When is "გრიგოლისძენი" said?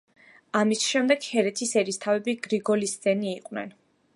2.47-3.31